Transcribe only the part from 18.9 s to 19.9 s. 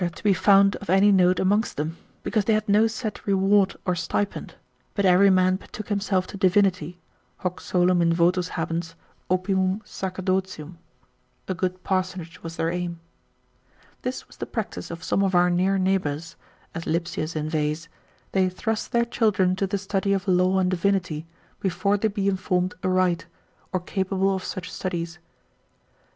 their children to the